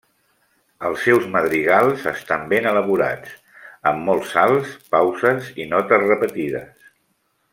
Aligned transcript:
Els 0.87 1.03
seus 1.07 1.27
madrigals 1.35 2.05
estan 2.11 2.47
ben 2.53 2.69
elaborats, 2.71 3.35
amb 3.93 4.03
molts 4.09 4.33
salts, 4.37 4.75
pauses 4.97 5.53
i 5.65 5.69
notes 5.77 6.09
repetides. 6.09 6.93